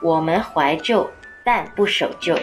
[0.00, 1.10] 我们怀旧，
[1.42, 2.38] 但不守旧，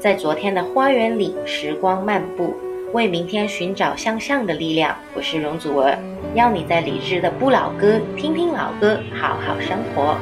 [0.00, 2.56] 在昨天的花园里，时光漫步，
[2.94, 4.96] 为明天寻找向上的力量。
[5.14, 5.98] 我是容祖儿，
[6.34, 10.16] 邀你在理智的不老歌，听听老歌，好好生活。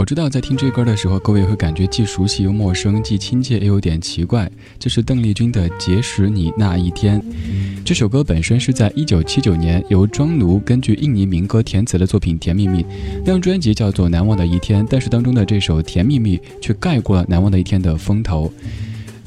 [0.00, 4.50] 我知道在听这歌的时候，各位会感觉既熟悉又陌生，既亲切又有点奇怪。
[4.78, 7.20] 这是邓丽君的《结识你那一天》。
[7.84, 12.82] 这首歌本身是在一九七九年由庄奴根据印尼民歌填词的作品《甜蜜蜜》，
[13.18, 18.50] 那张专辑叫做《难忘的一天》，但是当中的这首《甜蜜蜜》却盖过了《难忘的一天》的风头。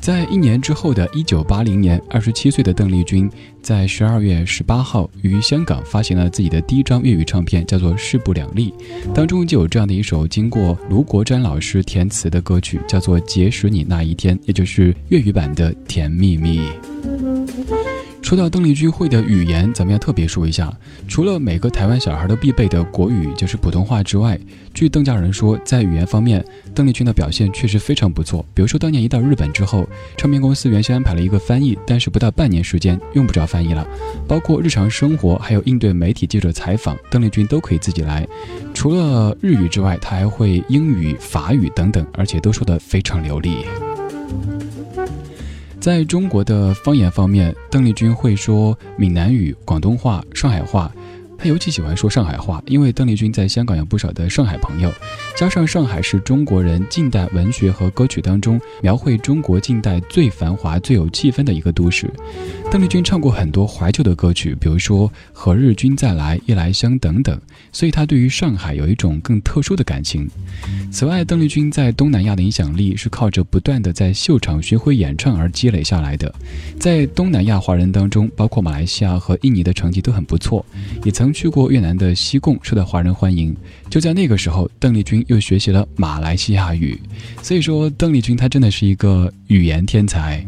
[0.02, 3.30] 在一年之后的一九八零年，二十七岁的邓丽君
[3.64, 8.72] 在十二月十八号于香港发行了自己的第一张粤语唱片，叫做《势不两立》，
[9.14, 16.60] 当中就有这样的一首经过卢国詹老师填词的歌曲，叫做《结识你那一天》，也就是粤语版的《甜蜜蜜》。
[18.22, 20.74] 说到邓丽君会的语言，咱们要特别说一下。
[21.10, 24.40] 除了每个台湾小孩都必备的国语，就是普通话之外，
[24.74, 26.44] 据邓家人说，在语言方面，
[26.74, 28.44] 邓丽君的表现确实非常不错。
[28.54, 33.88] 比如说，当年一到日本之后，唱片公司原先安排了一个翻译，但是不到半年时间，用不着翻译了。
[34.28, 38.28] 包括日常生活，还有应对媒体记者采访，邓丽君都可以自己来。
[38.74, 43.66] 除了日语之外，她还会英语、法语等等，而且都说得非常流利。
[45.80, 50.92] 在中国的方言方面，邓丽君会说闽南语、广东话、上海话。
[51.36, 54.90] 他尤其喜欢说上海话，因为邓丽君在香港有不少的上海朋友，
[55.36, 62.10] 加上上海是中国人近代文学和歌曲当中描绘中国近代最繁华、最有气氛的一个都市。
[62.74, 67.40] 邓丽君唱过很多怀旧的歌曲，比如说《何日君再来》《夜来香》等等，
[67.72, 70.28] 所以她对于上海有一种更特殊的感情。
[70.92, 76.34] 此外，邓丽君在东南亚的影响力是靠着不断的在秀场巡回演唱而积累下来的。
[76.80, 80.66] 在东南亚华人当中，包括马来西亚和印尼的成绩都很不错，
[81.04, 83.56] 也曾去过越南的西贡，受到华人欢迎。
[83.88, 87.00] 就在那个时候，邓丽君又学习了马来西亚语，
[87.44, 90.44] 所以说邓丽君她真的是一个语言天才。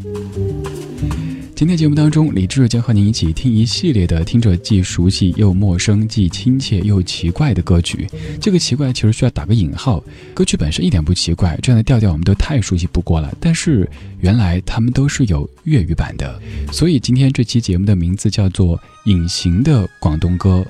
[1.56, 8.06] 今天节目当中，李志将和您一起听一系列的听着既熟悉又陌生、既亲切又奇怪的歌曲。
[8.42, 10.04] 这个奇怪其实需要打个引号，
[10.34, 13.34] 歌曲本身一点不奇怪，这样的调调我们都太熟悉不过了。
[13.40, 16.38] 但是原来他们都是有粤语版的，
[16.74, 20.62] 所以今天这期节目的名字叫做《隐形的广东歌》。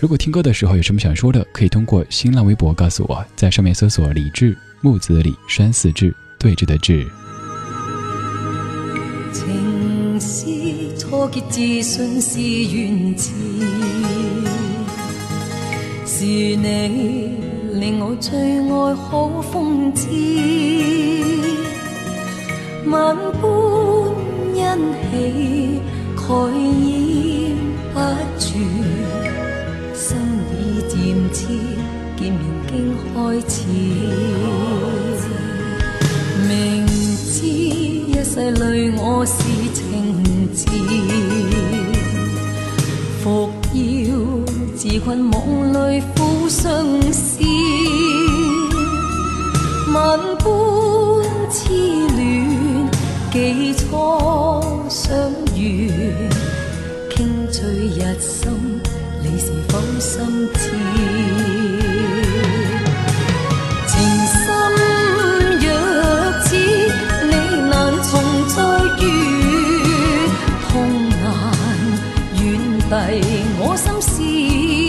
[0.00, 7.04] 如果听歌的时候有什么想说的，可以通过新浪微博告诉我，在上面搜索“李志木子李山寺志对峙的志”。
[10.24, 10.46] 是
[10.96, 13.32] 错结自信是缘字，
[16.06, 17.32] 是你
[17.72, 18.30] 令我最
[18.60, 20.08] 爱好风姿，
[22.86, 24.14] 万般
[24.54, 24.62] 欣
[25.10, 25.12] 喜
[26.16, 26.22] 盖
[26.86, 26.86] 掩
[27.92, 27.98] 不
[28.38, 28.46] 住，
[29.92, 30.06] 心
[30.52, 30.96] 已渐
[31.32, 31.38] 痴
[32.16, 32.72] 见面经
[33.12, 33.12] 开
[33.48, 33.58] 始，
[38.34, 39.42] 世累我是
[39.74, 40.64] 情字。
[43.22, 44.16] 复要
[44.74, 46.72] 自困梦里苦相
[47.12, 47.38] 思，
[49.92, 51.74] 万般痴
[52.16, 52.88] 恋，
[53.30, 53.84] 几初
[54.88, 55.12] 相
[55.54, 55.90] 遇，
[57.14, 58.50] 倾醉日深，
[59.22, 60.70] 你是否心知？
[74.52, 74.81] 听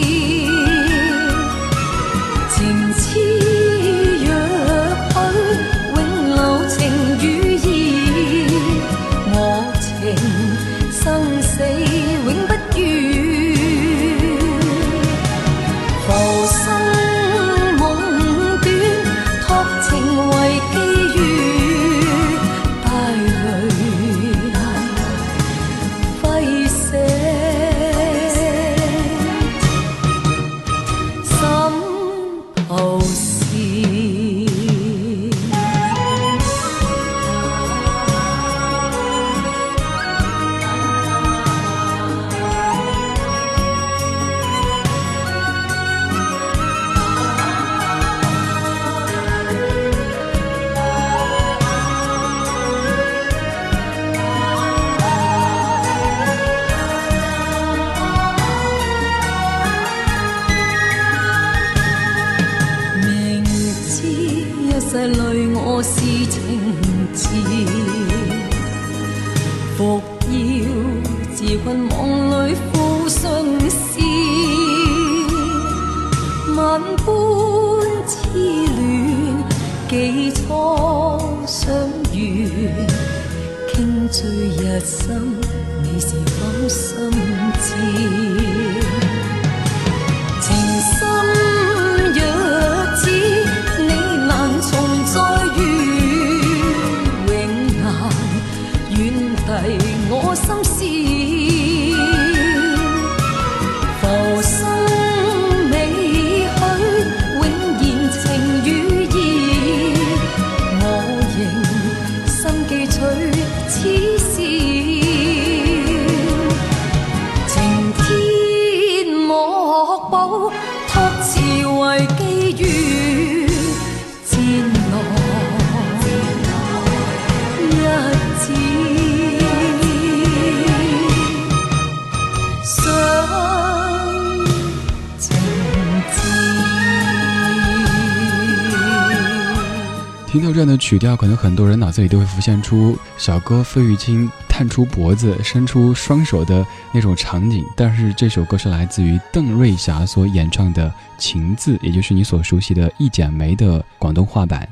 [140.94, 147.66] 曲调，可能很多人脑子里都会浮现出小哥费玉清探出脖子、伸出双手的那种场景。
[147.76, 154.70] 但是这首歌是来自于邓瑞霞所演唱的《情字》，也就是你所熟悉的《一剪梅》的广东话版。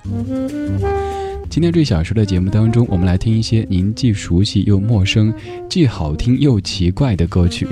[1.49, 5.33] 今天这小时的节目当中，我们来听一些您既熟悉又陌生、
[5.67, 7.67] 既好听又奇怪的歌曲。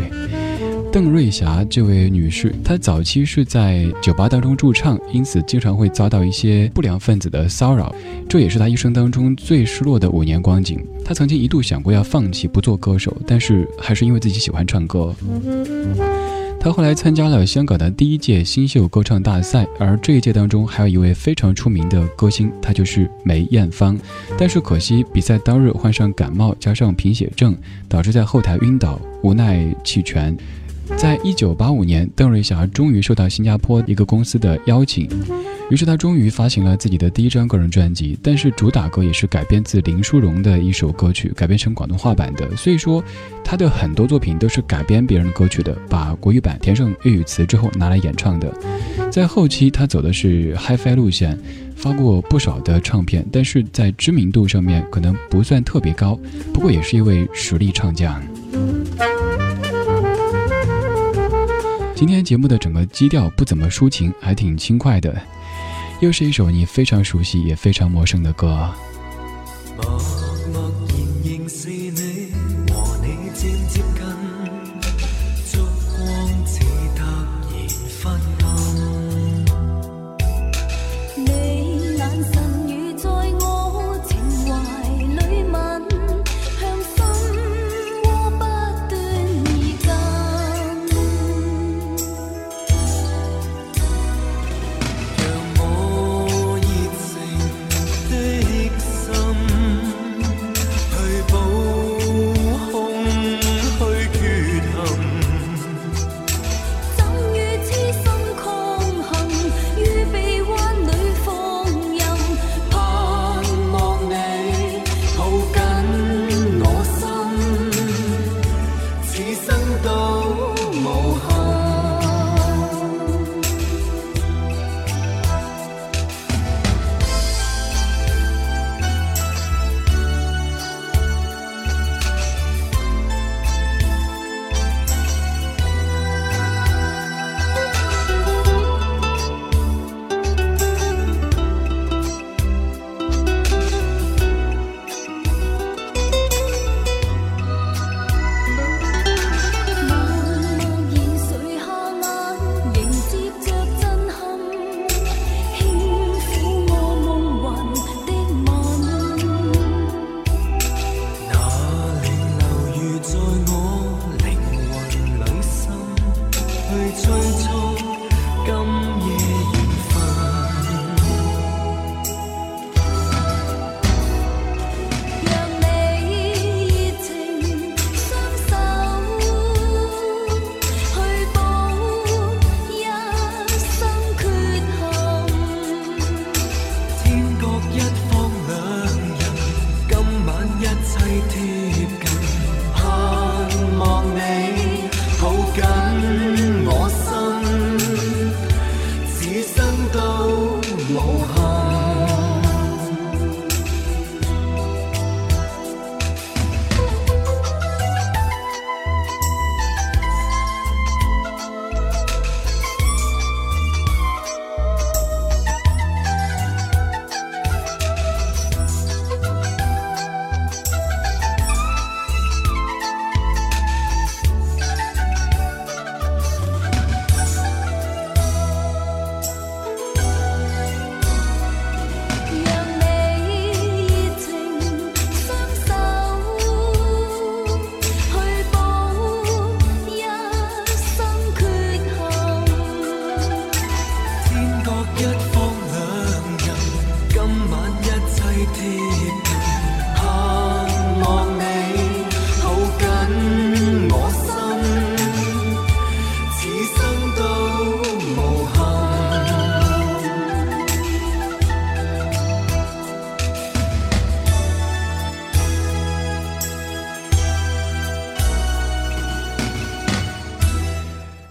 [0.91, 7.93] 邓瑞霞这位女士，她早期是在酒吧当中驻唱，因此经常会遭到一些不良分子的骚扰，
[8.27, 10.83] 这也是她一生当中最失落的五年光景。
[11.05, 15.13] 她曾经一度想过要放弃不做歌手，但是还是因为自己喜欢唱歌。
[16.59, 23.95] 她后来参加了香港的第一届新秀歌唱大赛，而这一届当中还有一位非常出名的歌星，她就是梅艳芳。
[24.39, 27.55] 但是可惜比赛当日患上感冒，加上贫血症，
[27.87, 30.35] 导致在后台晕倒，无奈弃权。
[30.97, 35.07] 在一九八五年，邓瑞霞终于受到新加坡一个公司的邀请。
[35.69, 42.55] 于是她终于发行了自己的第一张个人专辑，但是主打歌也是改编自林淑荣的一首歌曲，改编成广东话版的。
[42.55, 43.03] 所以说，
[43.43, 48.51] 他的很多作品都是改编别人歌曲的，把国语版填上粤语词之后拿来演唱的。
[49.11, 51.37] 在后期，他走的是 HiFi 路线，
[51.75, 56.19] 发过不少的唱片，但是在知名度上面可能不算特别高，
[56.51, 58.21] 不过也是一位实力唱将。
[61.99, 65.13] 今天节目的整个基调不怎么抒情，还挺轻快的。
[65.99, 68.73] 又是一首你非常熟悉也非常陌生的歌。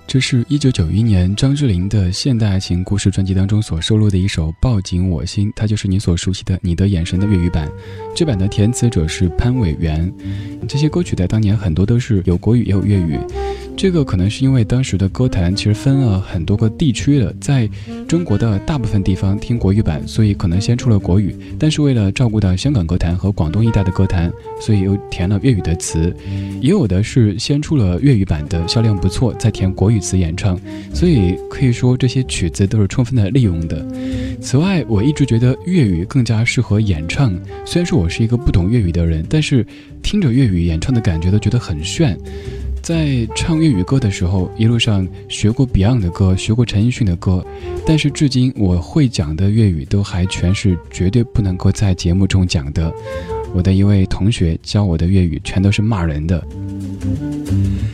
[0.08, 7.70] 这是一九九一年张智霖的现代爱情故事专辑当中所收录的一首《抱紧我心》，它就是你所熟悉的《你的眼神》的粤语版。
[8.16, 10.10] 这版的填词者是潘伟元。
[10.66, 13.18] 这些歌曲在当年很多都是有国语也有粤语。
[13.78, 17.70] 这个可能是因为当时的歌坛其实分了很多个地区的，在
[18.08, 21.32] 中国的大部分地方听国语版，所以可能先出了国语。
[21.60, 26.12] 但是为了照顾到香港歌坛和广东一带的歌坛，所以又填了粤语的词。
[26.60, 30.58] 也有的是先出了粤语版的，销量不错，再填国语词演唱。
[30.92, 33.86] 所以可以说这些曲子都是充分的利用的。
[34.40, 37.32] 此外，我一直觉得粤语更加适合演唱。
[37.64, 39.64] 虽然说我是一个不懂粤语的人，但是
[40.02, 42.18] 听着粤语演唱的感觉都觉得很炫。
[42.82, 47.44] 在唱粤语歌的时候，一路上学过 Beyond 的歌，学过陈奕迅的歌，
[47.86, 52.92] 但是至今我会讲的粤语都还全是绝对不能够在节目中讲的。
[53.54, 56.42] 我的一位同学教我的粤语全都是骂人的。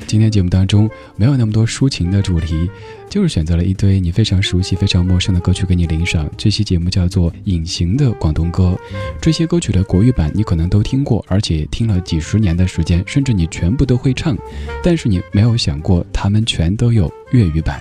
[0.07, 2.69] 今天节目当中没有那么多抒情的主题，
[3.15, 6.29] 就是选择了一堆你非常熟悉、非常陌生的歌曲给你领赏。
[6.37, 8.77] 这期节目叫做《隐形的广东歌》，
[9.21, 14.37] 这些歌曲的国语版你可能都听过，而且听了几十年的时间，甚至你全部都会唱，
[14.83, 17.81] 但是你没有想过他们全都有粤语版。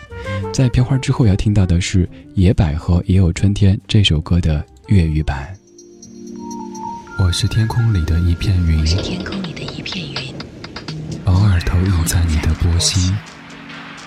[0.54, 5.52] 在片花之后要听到的是《野百合也有春天》这首歌的粤语版。
[7.18, 10.36] 我是天空里的一片云，我是天空里的一片云。
[11.25, 13.12] 偶尔投影在你的波心，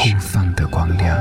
[0.00, 1.18] 互放的光亮。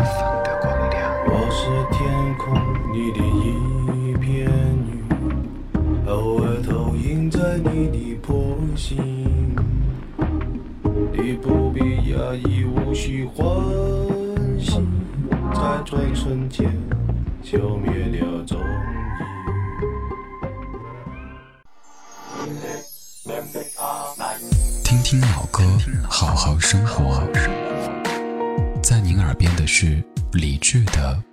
[1.28, 2.56] 我是天空
[2.94, 4.48] 里的一片
[4.88, 9.54] 云，偶尔投影在你的波心。
[11.12, 11.82] 你不必
[12.14, 13.46] 讶异，无需欢
[14.58, 14.80] 喜，
[15.54, 16.72] 在转瞬间
[17.44, 18.58] 消灭了踪
[22.48, 22.56] 影。
[24.86, 25.64] 听听老歌，
[26.10, 27.19] 好好生活。
[29.72, 30.04] 是
[30.34, 31.24] 理智的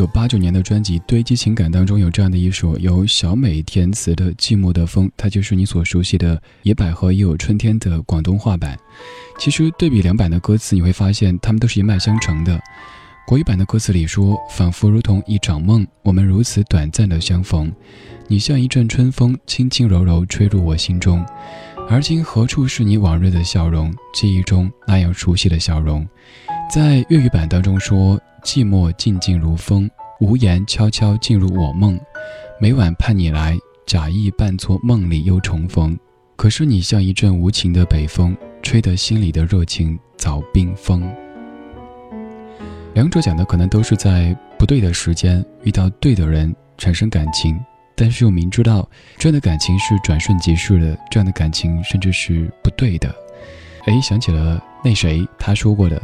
[0.00, 8.78] 九八九年的专辑《堆积情感》当中，有这样的一首由小美填词的《寂寞的风》，它就是你所熟悉的《野百合也有春天》的广东话版。
[9.38, 12.58] 其实对比两版的歌词，你会发现它们都是一脉相承的。
[13.26, 17.70] 国语版的歌词里说：“仿佛如同一场梦，我们如此短暂的相逢，
[18.26, 21.22] 你像一阵春风，轻轻柔柔吹入我心中。
[21.90, 23.94] 而今何处是你往日的笑容？
[24.14, 26.08] 记忆中那样熟悉的笑容。”
[26.70, 28.18] 在粤语版当中说。
[28.42, 29.86] 寂寞静静如风，
[30.18, 32.00] 无言悄悄进入我梦。
[32.58, 33.54] 每晚盼你来，
[33.84, 35.94] 假意扮作梦里又重逢。
[36.36, 41.06] 可是你像一阵无情的北风，吹得心里的热情早冰封。
[42.94, 47.60] 两者讲的可能都是在不对的时间遇到对的人产生感情，
[47.94, 53.14] 但是又明知道这样的感情是转瞬即逝的，这样的感情甚至是不对的。
[53.84, 54.64] 哎，想起了。
[54.82, 56.00] 那谁他说过的，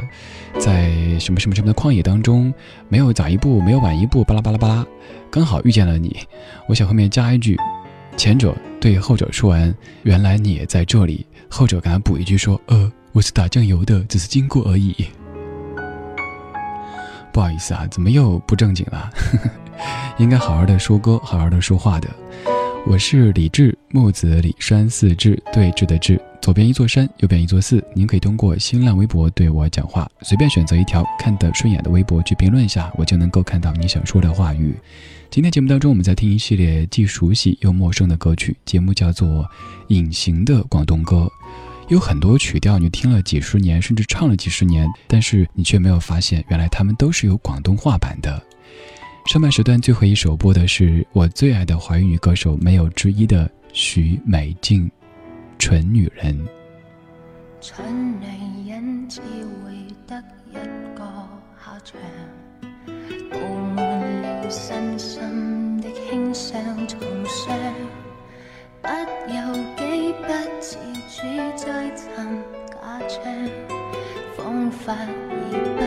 [0.59, 2.53] 在什么什么什么的旷野当中，
[2.89, 4.85] 没有早一步，没有晚一步，巴拉巴拉巴拉，
[5.31, 6.15] 刚好遇见了你。
[6.67, 7.57] 我想后面加一句，
[8.15, 11.25] 前者对后者说完，原来你也在这里。
[11.49, 14.93] 后者给他补一句说，呃，我是打酱油的，只是经过而已。
[17.31, 19.09] 不好意思啊，怎么又不正经了？
[20.19, 22.09] 应该好好的说歌，好好的说话的。
[22.89, 26.19] 我是李志，木子李山四志对峙的志。
[26.41, 27.83] 左边一座山，右边一座寺。
[27.93, 34.73] 您可以通过新浪微博对我讲话，随便选择一条看得顺眼的微博去评论一下，我就能够看到你想说的话语。
[35.29, 39.43] 今天节目当中，我们在听一系列既熟悉又陌生的歌曲，节目叫做
[39.89, 41.25] 《隐形的广东歌》。
[41.89, 48.41] 有很多曲调你听了几十年，甚至唱了几十年，但是你却没有发现，原来他们都是有广东话版的。
[49.27, 54.89] 上半时段最后一首播的是我最爱的华语女歌手，没有之一的许美静。
[55.59, 56.47] 蠢女人，
[57.59, 57.85] 蠢
[58.21, 59.73] 女人只会
[60.07, 60.15] 得
[60.49, 60.53] 一
[60.95, 61.03] 个
[61.59, 61.99] 下场，
[63.29, 63.37] 布
[63.75, 67.53] 满了身心的轻伤重伤，
[68.81, 68.87] 不
[69.29, 70.27] 由己不
[70.61, 70.77] 自
[71.09, 72.07] 主再寻
[72.71, 72.77] 假
[73.09, 73.21] 唱，
[74.37, 74.95] 方法
[75.51, 75.83] 已不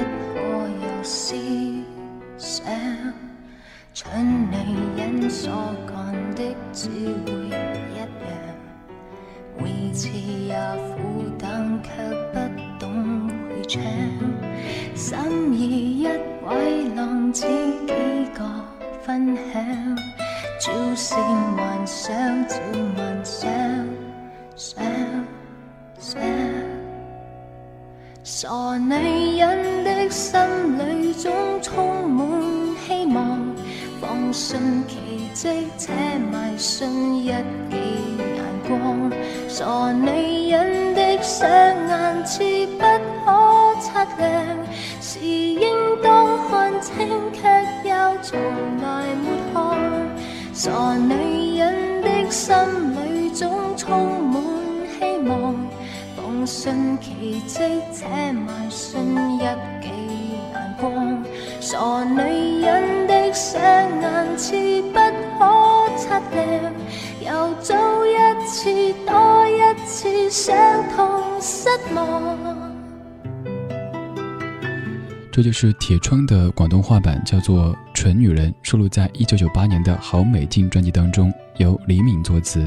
[75.61, 82.67] 是铁窗的广东话版，叫做《蠢女人》，收录在一九九八年的好美静专辑当中，由李敏作词。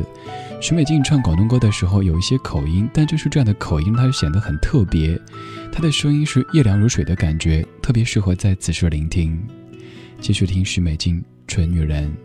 [0.62, 5.20] 许美静唱广东歌的时候有一些口音，但就是这样的口音，她就显得很特别。
[5.72, 9.44] 她的声音是夜凉如水的感觉，特别适合在此时聆听。
[10.22, 12.16] 继续听许美静《蠢女人》。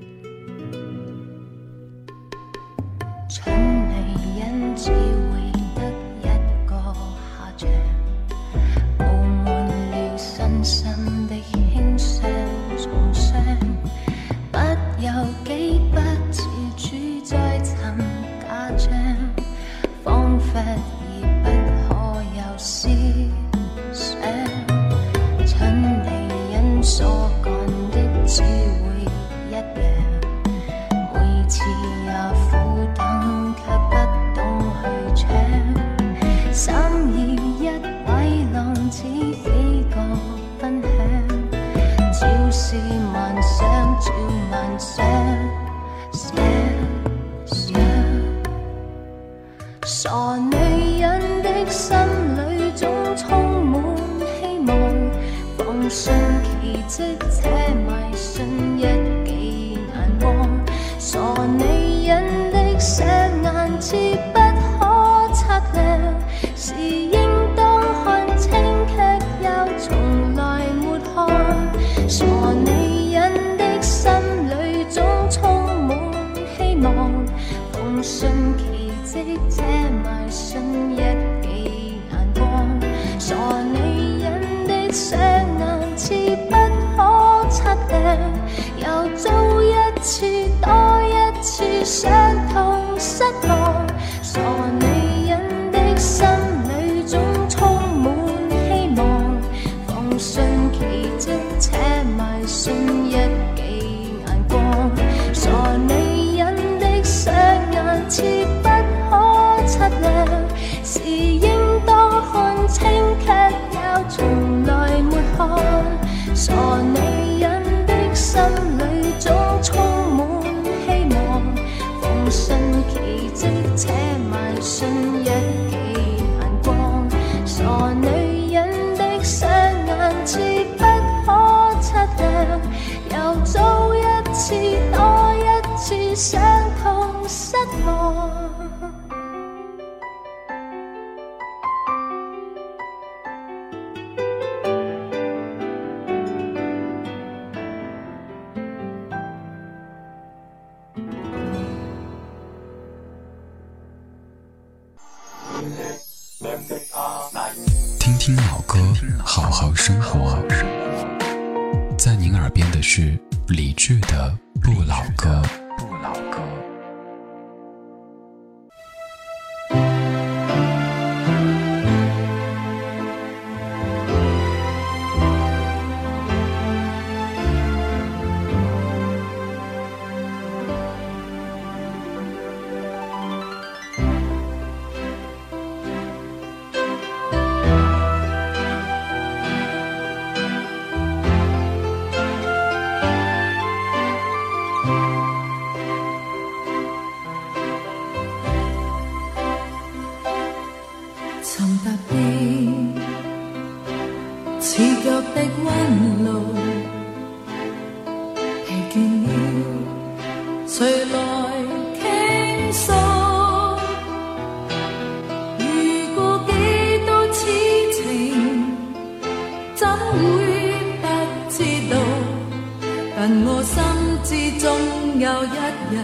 [225.58, 225.96] 一日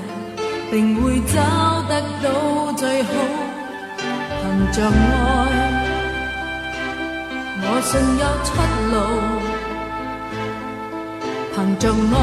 [0.70, 1.34] 定会找
[1.88, 2.26] 得到
[2.76, 3.08] 最好，
[4.40, 4.92] 凭着爱
[7.66, 8.46] 我信有出
[8.92, 8.94] 路，
[11.54, 12.16] 凭着爱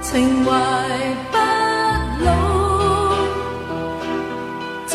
[0.00, 0.10] 情
[0.44, 0.48] 怀
[1.30, 1.34] 不
[2.24, 2.26] 老，
[4.86, 4.92] 在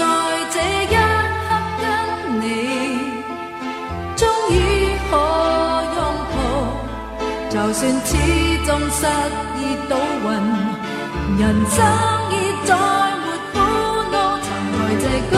[0.51, 1.47] 这一刻
[1.81, 1.83] 跟
[2.41, 2.43] 你
[4.15, 4.53] 终于
[5.09, 5.11] 可
[5.95, 5.97] 拥
[6.33, 6.35] 抱，
[7.49, 8.09] 就算始
[8.65, 8.99] 终失
[9.57, 9.91] 意倒
[10.29, 10.66] 运。
[11.39, 11.77] 人生
[12.31, 12.33] 已
[12.65, 13.55] 再没苦
[14.11, 15.37] 恼，曾在这高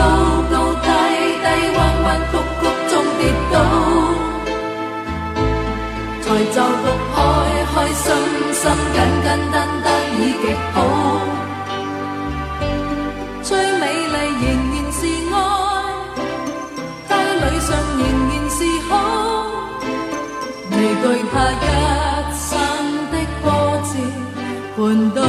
[0.49, 0.88] 高低
[1.43, 3.55] 低、弯弯曲曲中跌倒，
[6.21, 7.17] 才就独开
[7.73, 8.05] 开心
[8.53, 10.75] 心、简简单单已极好。
[13.43, 13.47] 最
[13.79, 14.97] 美丽仍然是
[15.35, 15.35] 爱，
[17.09, 18.57] 低里上仍然是
[18.88, 18.91] 好，
[20.71, 21.88] 未惧怕一。
[24.79, 25.27] 混到老，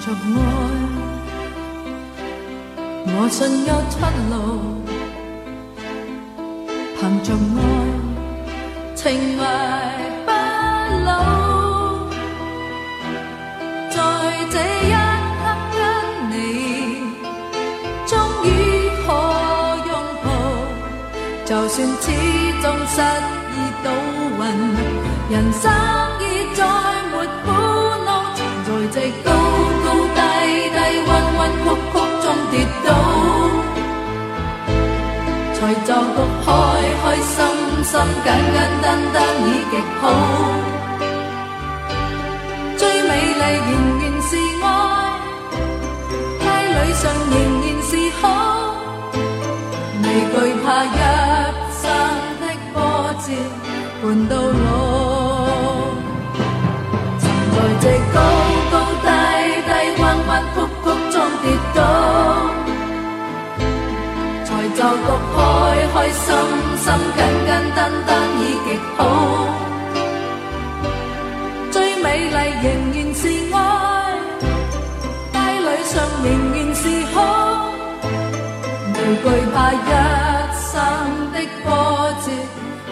[0.00, 0.06] 着，
[3.14, 3.94] 我信有出
[4.30, 4.41] 路。
[9.02, 9.42] 情怀
[10.24, 10.30] 不
[11.04, 11.10] 老。
[13.90, 13.98] 在
[14.48, 14.94] 这一
[15.40, 15.42] 刻
[15.74, 15.76] 跟
[16.30, 16.32] 你，
[18.06, 18.12] 终
[18.44, 18.46] 于
[19.04, 19.06] 可
[19.88, 20.26] 拥抱，
[21.44, 22.04] 就算始
[22.62, 22.94] 终失
[23.50, 23.86] 意倒
[24.38, 24.40] 运，
[25.30, 25.62] 人生
[26.20, 26.22] 已
[26.54, 26.60] 再
[27.10, 27.46] 没苦
[28.06, 29.26] 恼，曾在这高
[29.84, 30.18] 高低
[30.70, 30.76] 低、
[31.08, 32.88] 弯弯曲曲中跌倒，
[35.84, 36.48] 就觉开
[37.02, 37.34] 开心
[37.84, 37.92] 心、
[38.24, 40.02] 简简单单已极好。
[42.76, 44.30] 最美丽仍然是
[44.62, 44.64] 爱，
[46.40, 48.24] 街里上仍然是好，
[50.02, 50.86] 未惧怕一
[51.80, 51.82] 生
[52.40, 52.76] 的波
[53.20, 53.24] 折
[54.02, 54.66] 伴到老。
[57.18, 58.16] 曾在这高
[58.72, 59.06] 高低
[59.66, 59.70] 低、
[60.02, 61.78] 弯弯曲曲中跌倒，
[64.82, 65.38] 就觉开
[65.94, 66.26] 开心
[66.82, 66.84] 心、
[67.16, 68.66] 简简单单已极
[68.96, 68.98] 好。
[71.70, 73.22] 最美丽仍然是
[73.54, 73.56] 爱，
[75.32, 76.82] 街里上仍然是
[77.14, 77.16] 好，
[78.94, 79.74] 未惧怕一
[80.58, 80.68] 生
[81.32, 81.64] 的波
[82.24, 82.26] 折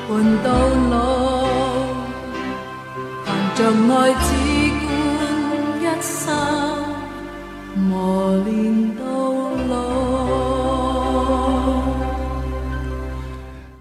[0.08, 0.10] 伴
[0.44, 0.46] 到
[0.92, 0.94] 老，
[3.24, 3.58] 凭着
[3.92, 4.28] 爱只
[4.78, 4.86] 管
[5.82, 6.14] 一生
[7.74, 7.90] 磨
[8.44, 8.48] 练
[8.94, 9.00] 到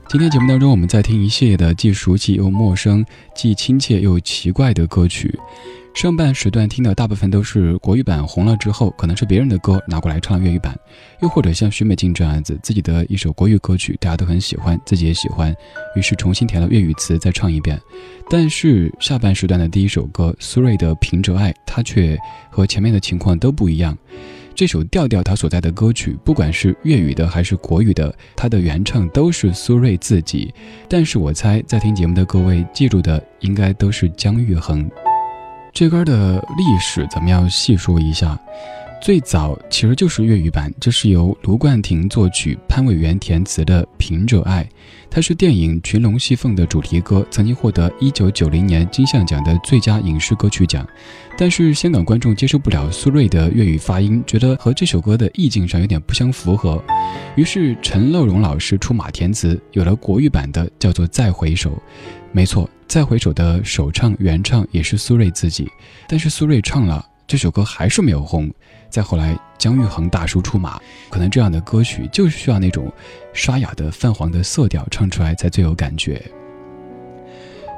[0.09, 5.37] 今天节目当中，我们在听一系列的既熟悉又陌生、既亲切又奇怪的歌曲。
[5.93, 10.75] 上半时段听的大部分都是国语版红了之后，可能是别人的歌拿过来唱粤语版，
[11.21, 15.55] 又或者像徐美静这样子，自己的一首国语歌曲大家都很喜欢，自己也喜欢，
[15.95, 17.79] 于是重新填了粤语词再唱一遍。
[18.31, 22.17] 但是下半时段的第一首歌苏芮的《凭着爱》，它却
[22.49, 23.95] 和前面的情况都不一样。
[24.59, 30.53] 这首调调它所在的歌曲，不管是粤语的还是国语的，它的原唱都是苏芮自己。
[30.89, 34.91] 但是我猜，在听节目的各位记住的，应该都是姜育恒。
[35.71, 38.37] 这歌的历史咱们要细说一下，
[39.01, 44.61] 最早其实就是粤语版，这是由卢冠廷作曲、潘伟元填词的《凭着爱》，
[45.09, 50.85] 它是电影《群龙戏凤》的主题歌，曾经获得1990年金像奖的最佳影视歌曲奖。
[51.37, 56.83] 但是香港观众接受不了苏芮的粤语发音，觉得和这首歌的意境上有点不相符合，
[57.37, 61.71] 于是陈乐融老师出马填词，有了国语版的，叫做《再回首》。
[62.33, 65.67] 没错，《再回首》的首唱原唱也是苏芮自己，
[66.07, 68.51] 但是苏芮唱了这首歌还是没有红。
[68.89, 72.91] 再后来，姜育恒大叔出马，可能这样的歌曲就需要那种
[73.33, 76.19] 沙哑的泛黄的色调唱出来才最有感觉。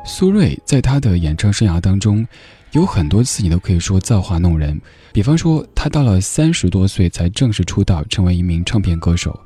[0.05, 2.25] 苏芮在她的演唱生涯当中，
[2.71, 4.79] 有很多次你都可以说造化弄人，
[5.11, 9.37] 比方说她到了三十多岁才正式出道，成为一名唱片歌手。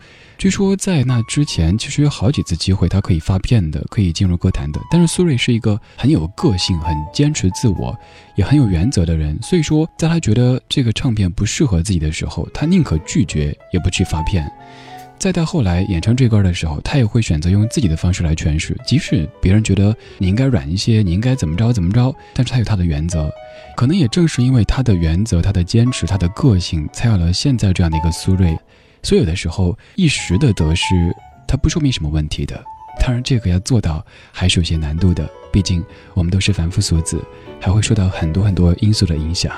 [0.45, 4.79] 据说在那之前，其实有好几次机会，他可以发片的，可以进入歌坛的。
[4.91, 7.97] 但是苏芮是一个很有个性、很坚持自我，
[8.35, 9.35] 也很有原则的人。
[9.41, 14.47] 所以说，在他觉得这个唱片不适合自己的时候，他宁可拒绝，也不去发片。
[15.17, 23.31] 再到后来演唱这歌的时候，他也会选择用自己的方式来诠释，即使别人觉得你应该软一些，你应该怎么着怎么着，但是他有他的原则。
[23.75, 28.55] 可能也正是因为他的原则、他的坚持、他的个性，才有了现在这样的一个苏芮。
[29.05, 31.15] 所以有的时候，一时的得失，
[31.47, 32.61] 它不说明什么问题的。
[32.99, 37.23] 当然，这个要做到还是有些难度的，毕竟我们都是凡夫俗子，
[37.61, 39.55] 还会受到很多很多因素的影响。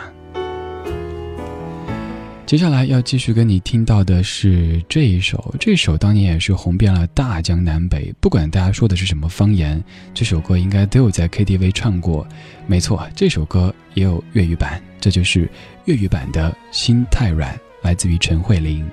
[2.45, 9.81] 接下来要继续跟你听到的是这一首，这首当年也是红遍了大江南北，不管大家说的是什么方言，
[10.13, 12.27] 这首歌应该都有在 KTV 唱过。
[12.65, 15.49] 没错，这首歌也有粤语版，这就是
[15.85, 18.85] 粤语版的《心太软》，来自于陈慧琳。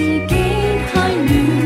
[0.00, 0.34] 自己
[0.90, 1.59] 太软，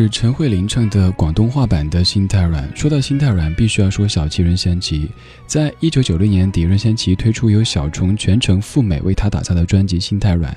[0.00, 2.62] 是陈慧琳唱的广东话版的《心太软》。
[2.76, 5.08] 说到心太软，必须要说小七任贤齐。
[5.44, 10.52] 在一九九六年底，任贤齐推出由小虫全程赴美为他打造的专辑《心太软》。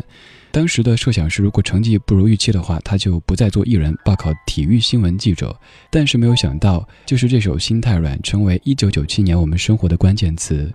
[0.51, 5.59] 当时的设想是，如果成绩不如预期的话，他就不再做艺人，报考体育新闻记者。
[5.89, 10.71] 但是没有想到，就是这首《心太软》成为一九九七年我们生活的关键词。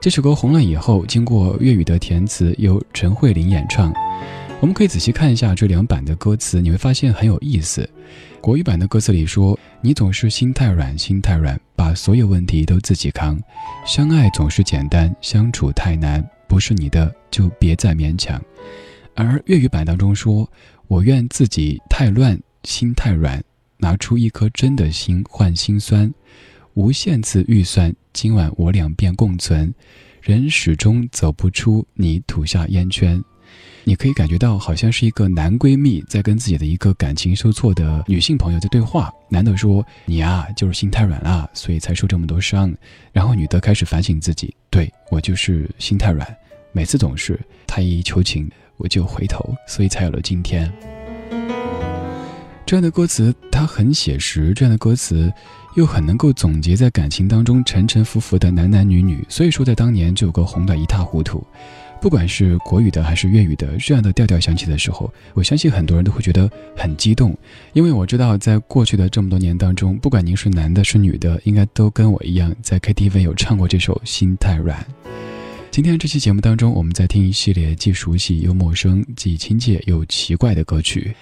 [0.00, 3.92] 这首歌红了以后，经过粤语的填词，由陈慧琳演唱。
[4.60, 7.88] 我们可以仔细看一下这两版的歌词，你会发现很有意思。
[8.42, 13.40] 国语版的歌词里说：“你总是心太软，心太软，把所有问题都自己扛。
[13.86, 18.38] 相爱总是简单，相处太难，不是你的就别再勉强。”
[19.16, 20.46] 而粤语版当中说
[20.88, 23.42] ：“我愿自己太乱，心太软，
[23.78, 26.12] 拿出一颗真的心换心酸。
[26.74, 29.72] 无限次预算，今晚我俩便共存。
[30.20, 33.24] 人始终走不出你吐下烟圈。”
[33.84, 39.10] 你可以感觉到，好像是一个男闺蜜在跟自己的一个感情受挫的女性朋友在对话。
[39.28, 42.72] 男的说：“你啊，就是心太软了，所以才受这么多伤。”
[43.12, 46.26] 然后女的开始反省自己：“对我就是心太软，
[46.72, 50.70] 每次总是他一求情我就回头，所以才有了今天。”
[52.66, 55.32] 这样的歌词它很写实，这样的歌词
[55.74, 61.44] 又很能够总结在感情当中沉沉浮浮的男男女女，所以说在当年这首歌红得一塌糊涂。
[62.00, 67.36] 不管是国语的还是粤语的，这样的调调响起的时候，我相信很多人都会觉得很激动，
[67.74, 74.80] 因为我知道在过去的这么多年当中，不管您是男的是女的，应该都跟我一样在 KTV 有唱过这首《心太软》。
[75.70, 81.14] 今天这期节目当中，我们在听一系列既熟悉又陌生、既亲切又奇怪的歌曲。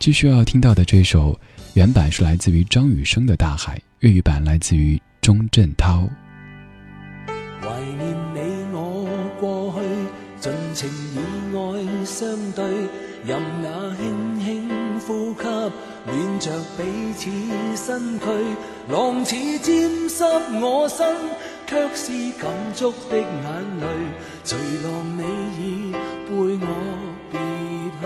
[0.00, 1.38] 继续要听到的这首
[1.74, 6.08] 原版是来自于张雨生的《大海》，粤语版来自于钟镇涛。
[10.40, 11.18] 去，尽情以
[11.56, 12.64] 爱相对，
[13.24, 15.44] 任那轻轻呼吸，
[16.06, 17.30] 暖着彼此
[17.76, 18.24] 身躯，
[18.90, 20.24] 浪似沾湿
[20.60, 21.06] 我身，
[21.66, 23.24] 却是感触的眼
[23.80, 23.86] 泪，
[24.44, 25.22] 随浪你
[25.58, 26.30] 已背
[26.60, 26.66] 我
[27.30, 27.38] 别
[28.00, 28.04] 去。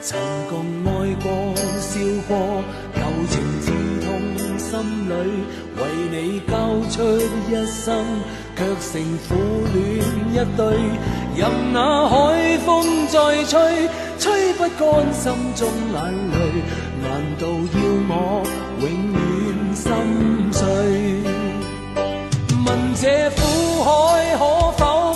[0.00, 0.16] 曾
[0.48, 0.54] 共
[0.86, 1.26] 爱過、
[1.80, 2.32] 笑過，
[2.94, 2.96] 舊
[3.28, 3.66] 情刺
[4.00, 4.08] 痛
[4.56, 4.70] 心
[5.08, 5.12] 裏，
[5.76, 5.80] 為
[6.10, 6.52] 你交
[6.88, 6.96] 出
[7.50, 7.88] 一生，
[8.58, 8.92] 却成
[9.28, 9.30] 苦
[9.72, 9.78] 恋
[10.34, 10.60] 一对。
[11.36, 13.88] 任那海风再吹，
[14.18, 14.82] 吹不干
[15.14, 15.96] 心中眼
[16.32, 16.36] 泪。
[17.00, 17.06] 难
[17.38, 18.12] 道要我
[18.80, 18.84] 永
[19.14, 19.16] 远
[19.72, 19.86] 心
[20.50, 20.66] 碎？
[22.66, 22.68] 问
[23.00, 23.38] 这苦
[23.84, 23.86] 海
[24.36, 24.40] 可
[24.76, 25.07] 否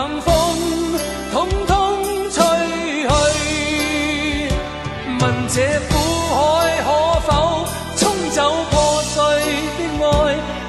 [0.00, 0.32] 冷风
[1.30, 2.40] 统统吹
[3.02, 3.12] 去。
[5.20, 5.56] 问这
[5.90, 5.92] 苦
[6.32, 6.38] 海
[6.86, 6.88] 可
[7.20, 7.28] 否
[7.98, 8.38] 冲走
[8.70, 8.72] 破
[9.02, 9.14] 碎
[9.76, 10.08] 的爱，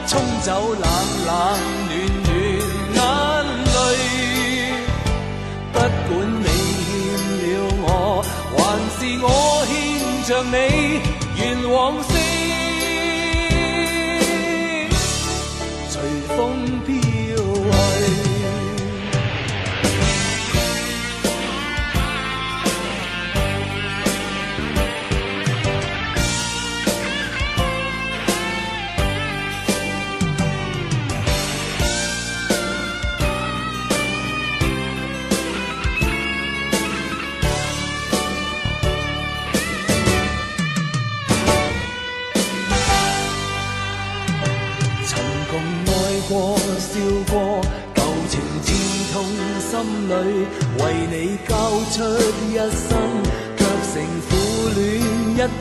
[0.06, 0.12] 冲
[0.42, 0.86] 走冷
[1.28, 1.32] 冷
[2.94, 3.00] 暖暖眼
[3.76, 3.78] 泪。
[5.72, 6.12] 不管
[6.44, 6.46] 你
[6.84, 6.92] 欠
[7.40, 7.42] 了
[7.84, 7.88] 我，
[8.58, 8.60] 还
[8.98, 9.26] 是我
[9.70, 9.72] 欠
[10.28, 10.56] 着你，
[11.38, 11.80] 愿往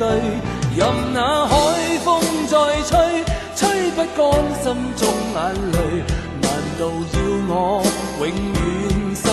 [0.00, 3.22] 任那海风再吹
[3.54, 4.32] 吹不干
[4.62, 6.02] 心中眼泪
[6.40, 7.82] 难道要我
[8.18, 9.30] 永远心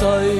[0.00, 0.39] 碎？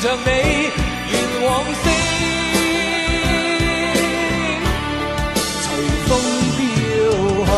[0.00, 0.30] 着你，
[1.10, 1.46] 愿往
[1.82, 1.84] 昔
[5.64, 5.66] 随
[6.06, 6.10] 风
[6.56, 6.58] 飘
[7.46, 7.50] 去。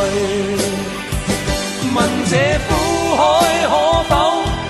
[1.94, 1.96] 问
[2.30, 2.32] 这
[2.66, 2.70] 苦
[3.16, 3.20] 海
[3.68, 3.72] 可
[4.08, 4.12] 否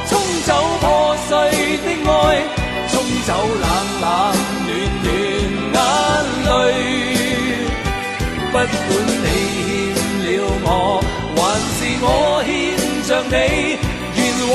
[0.08, 0.10] 冲
[0.44, 0.50] 走
[0.80, 0.84] 破
[1.28, 1.30] 碎
[1.84, 2.12] 的爱，
[2.88, 2.92] 冲
[3.24, 3.64] 走冷
[4.00, 4.04] 冷
[4.64, 5.78] 暖暖眼
[6.46, 6.48] 泪。
[8.50, 8.58] 不管
[9.22, 9.24] 你
[9.94, 9.96] 欠
[10.26, 10.28] 了
[10.64, 10.68] 我，
[11.36, 11.38] 还
[11.76, 12.04] 是我
[12.44, 12.48] 欠
[13.06, 13.32] 着你，
[14.16, 14.18] 愿
[14.52, 14.54] 往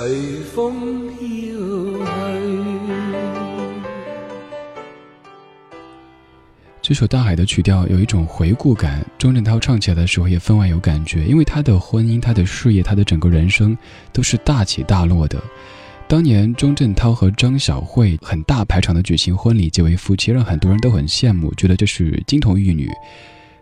[0.00, 1.24] 随风飘去。
[6.80, 13.76] 这首《大海》的曲调有一种回顾感，钟镇涛唱起来的时候也分外有感觉，因为他的婚姻、他的事业、他的整个人生
[14.10, 15.38] 都是大起大落的。
[16.08, 22.88] 当年钟镇涛和张小慧很大排场的举行婚礼，结为夫妻，让很多人都很羡慕，觉得这是金童玉女。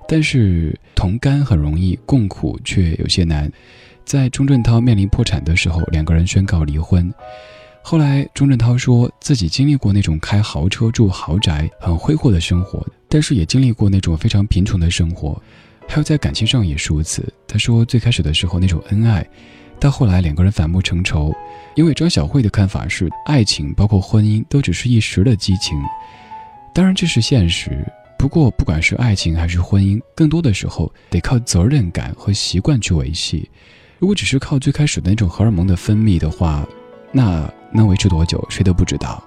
[0.07, 3.51] 但是同甘很容易，共苦却有些难。
[4.09, 7.13] 在钟镇涛面临破产的时候，两个人宣告离婚。
[7.83, 15.39] 后来，钟镇涛说自己经历过那种开豪车、住豪宅、很挥霍的生活，但是也经历过那种非常贫穷的生活，
[15.87, 17.31] 还有在感情上也是如此。
[17.47, 19.23] 他说，最开始的时候那种恩爱，
[19.79, 21.31] 到后来两个人反目成仇，
[21.75, 25.79] 因为张小慧的看法是，爱情包括婚姻都只是一时的激情，
[26.73, 27.87] 当然这是现实。
[28.19, 33.47] 不过，不管是爱情还是婚姻，更多的时候得靠责任感和习惯去维系。
[33.99, 36.65] 如果只是靠最开始的那种荷尔蒙的分泌的话，
[37.11, 39.21] 那能维持多久，谁都不知道。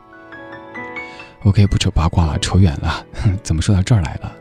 [1.43, 3.05] OK，不扯八卦了，扯远了。
[3.43, 4.33] 怎么说到这儿来了？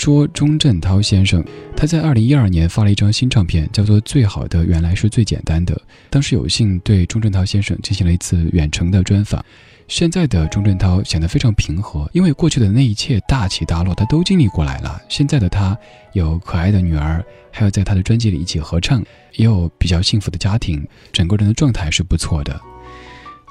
[0.00, 1.44] 说钟镇涛先生，
[1.76, 5.74] 他在二零一二年发了一张新唱片，叫做《最好的原来是最简单的》。
[6.08, 9.44] 当时有幸对钟镇涛先生进行了一次远程的专访。
[9.88, 14.98] 现在的钟镇涛显得非常平和，因为过去的那一切大起大落，他都经历过来了。
[15.10, 15.76] 现在的他
[16.14, 17.22] 有可爱的女儿，
[17.52, 20.82] 还有在他的专辑里一起合唱，也有比较幸福的家庭，
[21.12, 22.58] 整个人的状态是不错的。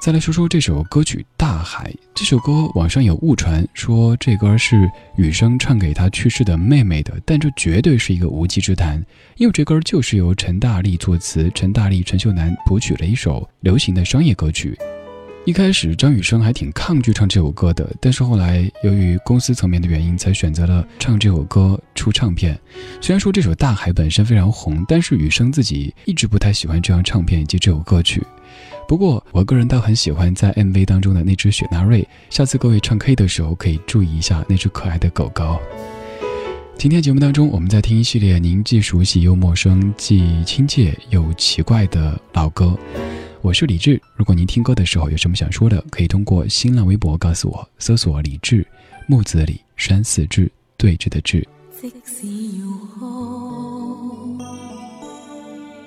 [0.00, 1.90] 再来说说这首歌曲《大海》。
[2.14, 9.04] 这首歌网上有误传，说这歌是雨生唱给他去世的妹妹的，但这绝对是一个无稽之谈，
[9.36, 14.74] 因为这歌就是由陈大力作词，陈大力、陈秀楠谱曲了一首流行的商业歌曲。
[15.44, 22.58] 一开始张雨生还挺抗拒唱这首歌的，但是后来由于公司层面的原因，才选择了唱这首歌出唱片。
[23.02, 28.22] 虽然说这首《大海》本身非常红，但是雨生自己一直不太喜欢这张唱片以及这首歌曲。
[28.90, 35.60] 不过我个人倒很喜欢在 MV 当中的那只雪纳瑞，下次各位唱 K 的时候可以注意一下那只可爱的狗狗。
[36.76, 42.76] 今天节目当中，我们在听一系列您既熟悉又陌生、既亲切又奇怪的老歌。
[43.42, 48.66] 我是李志，如果您听歌的时候有什么想说的，可以通过新浪微博告诉我，搜索李志，
[49.06, 51.46] 木子李，山寺志，对峙的志。
[51.80, 52.26] 即使
[52.58, 52.66] 要
[52.98, 54.36] 哭，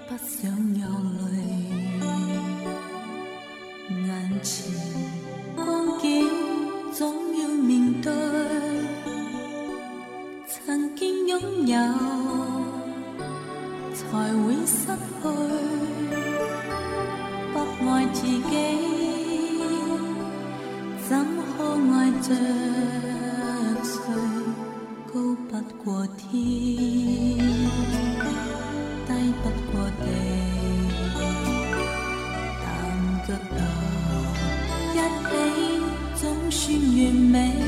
[0.08, 0.74] 不想
[4.44, 4.66] 前
[5.56, 6.30] 光景
[6.92, 8.12] 總要面對。
[10.48, 11.76] 曾經擁有，
[13.94, 14.04] 才
[14.44, 14.88] 會失
[15.22, 15.24] 去。
[17.54, 17.56] 不
[17.90, 18.54] 愛自己，
[21.08, 21.12] 怎
[21.58, 21.64] 可
[21.94, 22.28] 愛着
[23.84, 23.96] 誰？
[25.14, 25.16] 高
[25.50, 25.52] 不
[25.84, 25.86] 過
[26.18, 26.32] 天，
[29.08, 29.10] 低
[29.42, 30.06] 不過地，
[32.62, 32.66] 但
[33.28, 33.30] 腳
[36.84, 37.63] 總算完美。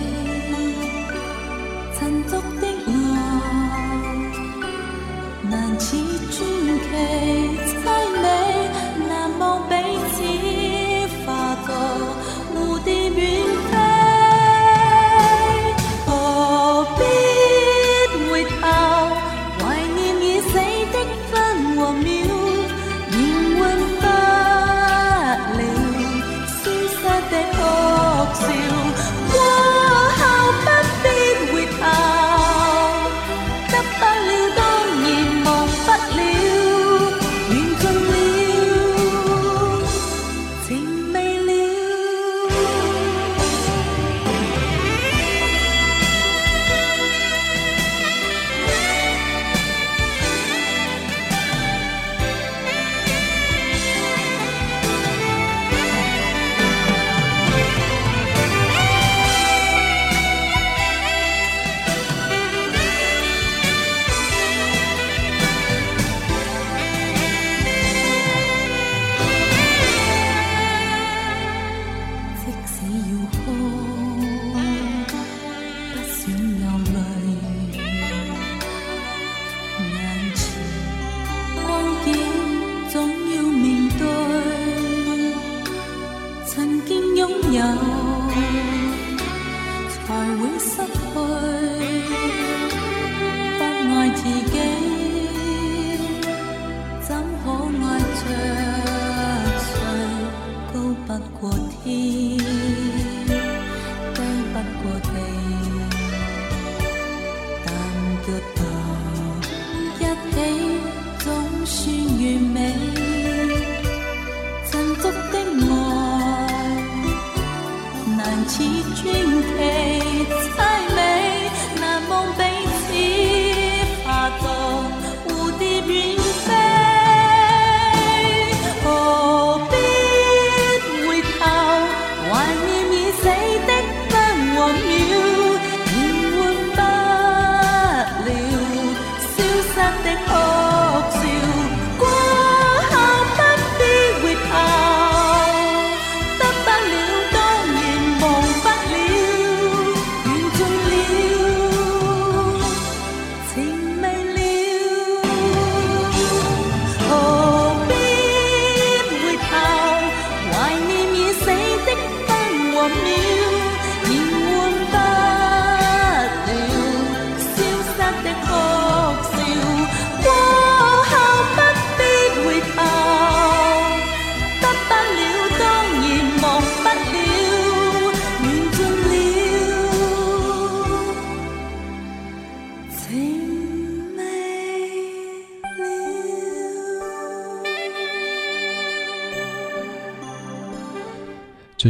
[101.07, 101.51] 不过
[101.83, 102.64] 天。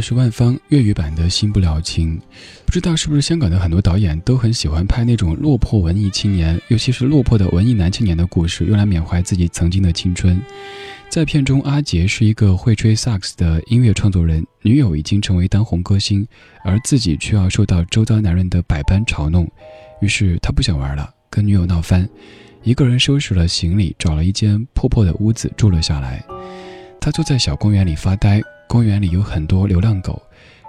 [0.08, 2.16] 是万芳粤语版的《新不了情》，
[2.64, 10.40] 不知道是不是香港的很多导演都很喜欢拍那种落魄文艺青年，尤其是落魄的文艺男青年的故事，用来缅怀自己曾经的青春。
[11.08, 16.24] 在片中，阿杰是一个会吹萨克斯的音乐创作人，女友已经成为当红歌星，
[16.62, 19.50] 而自己却要受到周遭男人的百般嘲弄，
[20.00, 22.08] 于是他不想玩了，跟女友闹翻，
[22.62, 26.24] 一个人收拾了行李，找了一间破破的屋子住了下来。
[27.00, 30.20] 他坐在小公园里发呆，公园里有很多流浪狗，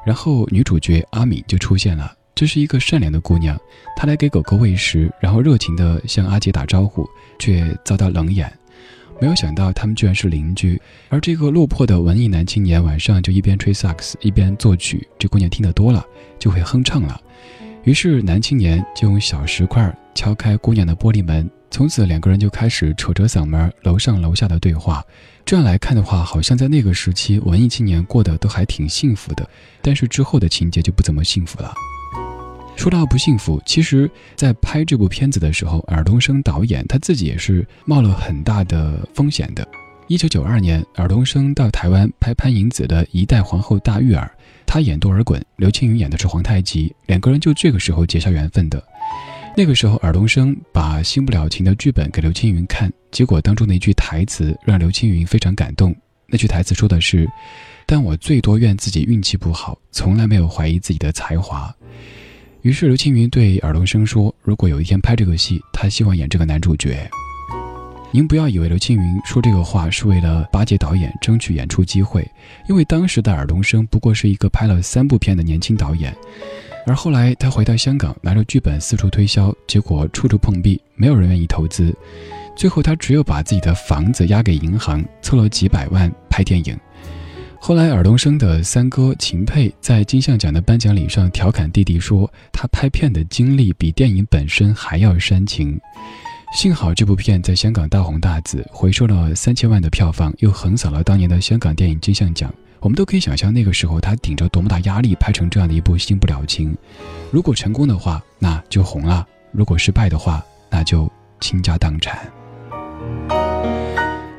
[0.06, 2.14] 然后女主角阿敏就出现了。
[2.36, 3.60] 这是一个善良的姑娘，
[3.96, 7.08] 她来给狗狗喂食，然后热情地向阿杰打招呼，
[7.40, 8.52] 却遭到冷眼。
[9.20, 10.80] 没有想到他们居然是邻居，
[11.10, 16.06] 而这个落魄的文艺男青年晚上就一边吹萨克斯一边作曲，这姑娘听得多了
[16.38, 17.20] 就会哼唱了。
[17.84, 25.04] 于是男青年就用小石块敲开姑娘的玻璃门，从此两个人就开始扯着嗓门楼上楼下的对话。
[25.48, 29.50] 这样来看的话，好像在那个时期文艺青年过得都还挺幸福的，
[29.82, 31.74] 但是之后的情节就不怎么幸福了。
[32.76, 39.66] 说到不幸福，其实，在拍这部片子的时候，尔冬升导演他自己也是冒了很大的风险的。
[40.10, 44.30] 一九九二年，尔冬升到台湾拍潘迎紫的《一代皇后大玉儿》，
[44.66, 48.84] 他演多尔衮，刘青云演的是皇太极，两个人就这个时候结下缘分的。
[49.60, 55.96] 那个时候，尔冬升把《新不了情》的剧本给刘青云看，结果当中的一句台词让刘青云非常感动。
[56.28, 57.28] 那句台词说的是
[57.88, 61.76] ：“但我最多怨自己运气不好，从来没有怀疑自己的才华。”
[62.62, 67.10] 于是刘青云对尔冬升说：“如果有一天拍这个戏，他希望演这个男主角。”
[68.14, 72.24] 您不要以为刘青云说这个话是为了巴结导演争取演出机会，
[72.70, 76.16] 因为当时的尔冬升不过是一个拍了三部片的年轻导演。
[76.88, 81.94] 而后来他回到香港，拿着剧本四处推销，结果处处碰壁，没有人愿意投资。
[82.56, 86.76] 最后他只有把自己的房子押给银行，凑了几百万拍电影。
[87.60, 95.78] 后来，尔冬升的三哥秦沛在金像奖的颁奖礼上调侃弟弟说：“他拍片的经历比电影本身还要煽情。”
[96.56, 102.54] 幸好这部片在香港大红大紫，回收了三千万的票房，又横扫了当年的香港电影金像奖。
[102.80, 106.74] 我们都可以想象那个时候他顶着多么大压力拍成这样的一部《新不了情》。
[107.32, 112.32] 如果成功的话，那就红了；如果失败的话，那就倾家荡产。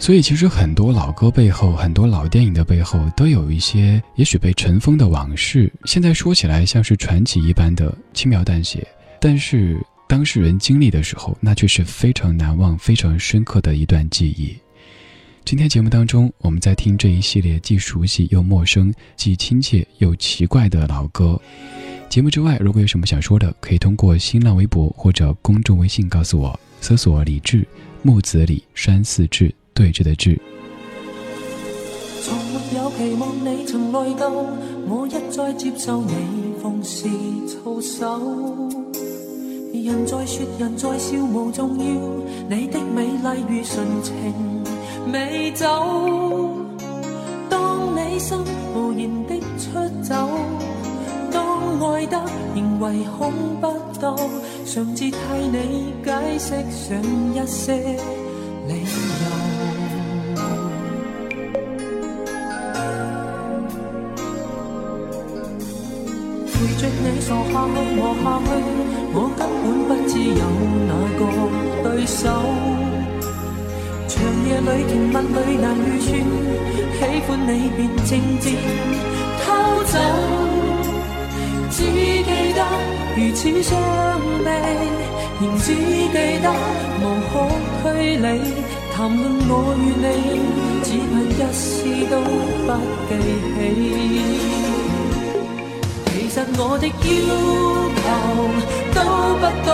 [0.01, 5.70] 所以，其实很多老歌背后，很多老电影的背后，都有一些也许被尘封的往事。
[5.84, 8.86] 现在说起来像是传奇一般的轻描淡写，
[9.20, 14.57] 但是当事人经历的时候，那却是非常难忘、非常深刻的一段记忆。
[15.49, 21.41] 今天节目当中，我们在听这一系列既熟悉又陌生、既亲切又奇怪的老歌。
[22.11, 27.67] 节目之外，如果有什么想说的，可以通过新浪微博或者公众微信告诉我，搜索“李志
[28.03, 29.51] 木子李山寺志”。
[29.73, 30.39] 对峙的志。
[32.23, 34.31] 從沒有期望你曾內疚，
[34.87, 36.13] 我一再接受你
[36.63, 37.09] 逢時
[37.47, 38.69] 操守。
[39.73, 41.85] 人在說人在笑無重要，
[42.51, 44.35] 你的美麗如純情
[45.11, 45.67] 美酒。
[47.49, 48.39] 當你心
[48.75, 50.15] 無言的出走，
[51.33, 52.21] 當愛得
[52.55, 53.67] 仍唯恐不
[54.01, 54.17] 到，
[54.67, 55.17] 嘗試替
[55.51, 57.03] 你解釋上
[57.35, 57.75] 一些
[58.69, 58.87] 理由。
[66.47, 68.49] 陪着你傻下去和下去，
[69.15, 70.43] 我根本不知有
[70.89, 71.21] 哪個
[71.89, 72.23] 對手。
[74.09, 74.17] 長
[74.49, 76.11] 夜裏甜蜜裏難預算，
[76.99, 78.09] 喜歡你便靜
[78.41, 78.45] 靜
[79.45, 79.47] 偷
[79.85, 79.95] 走。
[81.71, 82.59] 只记得
[83.15, 83.71] 如此伤
[84.43, 84.47] 悲，
[85.41, 86.47] 仍只记得
[87.03, 87.33] 无可
[87.83, 88.27] 推理。
[88.95, 90.07] 谈论我与你，
[90.83, 91.63] 只恨一丝
[92.11, 92.13] 都
[92.67, 92.69] 不
[93.09, 93.11] 记
[93.55, 93.57] 起。
[96.07, 96.91] 其实我的要
[97.95, 98.01] 求
[98.95, 98.97] 都
[99.39, 99.71] 不多，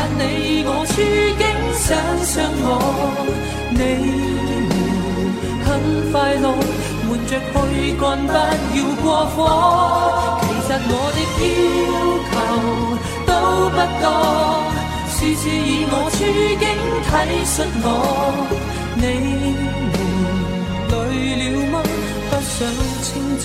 [0.00, 0.92] 盼你我处
[1.36, 1.44] 境
[1.76, 1.86] 想
[2.24, 2.32] 想
[2.62, 2.66] 我，
[3.68, 4.80] 你们
[5.66, 5.68] 很
[6.10, 6.44] 快乐。
[7.06, 7.40] 瞒着去
[8.00, 9.36] 干，不要过火。
[10.40, 11.92] 其实我的要
[12.30, 12.32] 求
[13.26, 13.30] 都
[13.76, 14.04] 不多，
[15.10, 16.18] 事事以我处
[16.62, 16.64] 境
[17.04, 17.08] 体
[17.44, 17.86] 恤我。
[18.96, 19.04] 你
[19.92, 19.94] 们
[20.88, 20.94] 累
[21.42, 21.74] 了吗？
[22.30, 22.56] 不想
[23.02, 23.44] 清楚。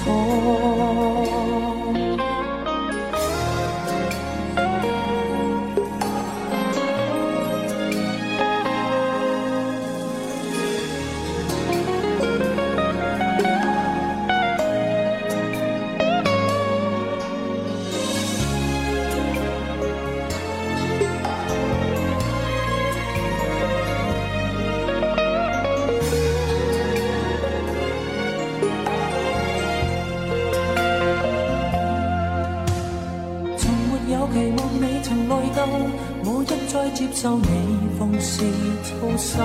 [37.06, 37.48] 接受你
[38.00, 38.44] 放肆
[38.84, 39.44] 操守，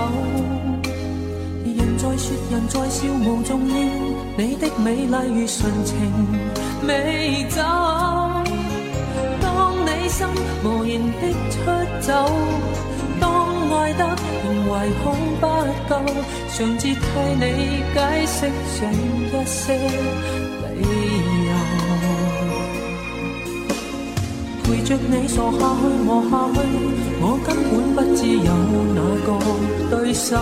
[1.62, 3.74] 人在说人在笑无重要，
[4.38, 5.94] 你的美丽如纯情
[6.82, 7.60] 美酒。
[9.42, 10.26] 当你心
[10.64, 11.56] 无言的出
[12.00, 12.10] 走，
[13.20, 13.28] 当
[13.78, 14.06] 爱得
[14.42, 14.72] 仍唯
[15.04, 15.04] 恐
[15.38, 15.46] 不
[15.86, 15.92] 够，
[16.56, 16.96] 常自替
[17.38, 17.44] 你
[17.94, 18.50] 解释
[18.80, 19.60] 这一些
[20.64, 20.80] 理
[21.44, 21.50] 由，
[24.64, 26.58] 陪着你傻下去磨下去。
[28.36, 28.50] 有
[28.94, 29.28] 哪个
[29.90, 30.36] 对手，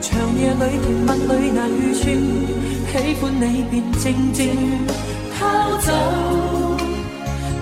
[0.00, 2.04] 长夜里甜蜜里难预算，
[2.92, 4.38] 喜欢你便静静
[5.38, 5.44] 偷
[5.80, 5.88] 走，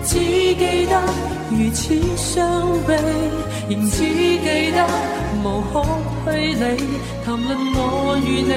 [0.04, 0.92] 只记得
[1.50, 1.82] 如此
[2.16, 2.42] 伤
[2.86, 2.88] 悲，
[3.68, 4.78] 仍只记得
[5.42, 5.74] 无可
[6.24, 6.62] 推理，
[7.24, 7.78] 谈论我
[8.24, 8.52] 与你，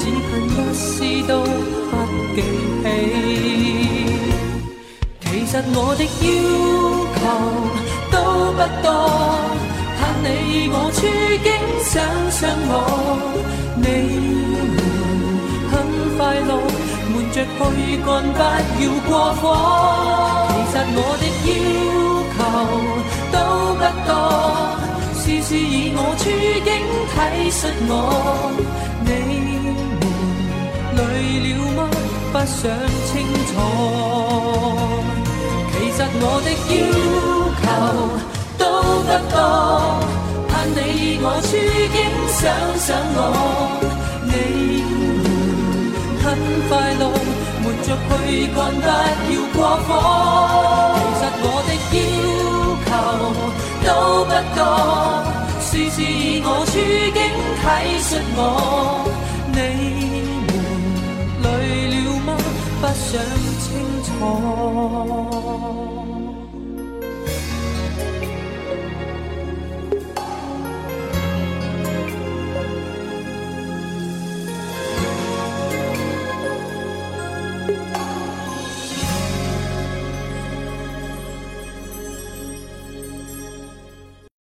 [0.00, 0.88] 只恨一丝
[1.26, 1.30] 都
[1.90, 1.92] 不
[2.34, 2.38] 记
[2.82, 2.84] 起。
[5.20, 6.08] 其实我的要
[7.14, 7.79] 求。
[8.60, 8.86] 不多，
[9.96, 11.00] 盼你我处
[11.46, 11.48] 境
[11.82, 11.90] 想
[12.30, 12.38] 想
[12.68, 12.72] 我，
[13.76, 13.88] 你
[14.60, 14.68] 们
[15.72, 15.72] 很
[16.18, 16.50] 快乐，
[17.08, 17.56] 瞒着去
[18.04, 18.06] 干，
[18.36, 18.38] 不
[18.84, 19.42] 要过火。
[20.50, 21.50] 其实我的要
[22.36, 22.38] 求
[23.32, 23.34] 都
[23.80, 24.12] 不多，
[25.14, 26.22] 事事以我处
[26.66, 26.68] 境
[27.14, 27.16] 体
[27.50, 27.58] 恤
[27.88, 27.90] 我，
[29.06, 29.08] 你
[29.64, 29.72] 们
[30.96, 31.00] 累
[31.48, 31.78] 了吗？
[32.30, 32.60] 不想
[33.08, 33.10] 清
[33.48, 33.50] 楚。
[35.72, 36.76] 其实我的要
[37.62, 38.29] 求。
[38.60, 38.62] 都
[39.08, 39.36] 不多，
[40.48, 40.78] 盼你
[41.22, 41.50] 我处
[41.94, 41.98] 境
[42.38, 42.40] 想
[42.78, 42.86] 想
[43.16, 43.18] 我，
[44.28, 44.32] 你
[44.84, 44.94] 们
[46.22, 46.24] 很
[46.68, 47.02] 快乐，
[47.64, 48.10] 活着去
[48.54, 48.86] 干，不
[49.32, 49.88] 要过火。
[51.16, 51.98] 其实我的要
[52.86, 52.88] 求
[53.86, 53.88] 都
[54.28, 54.60] 不多，
[55.60, 56.04] 事事以
[56.44, 56.72] 我处
[57.16, 57.18] 境
[57.60, 57.64] 体
[58.06, 58.38] 恤我，
[59.52, 59.58] 你
[60.46, 60.48] 们
[61.42, 61.46] 累
[61.90, 61.96] 了
[62.26, 62.28] 吗？
[62.80, 63.08] 不想
[63.60, 63.66] 清
[64.04, 64.08] 楚。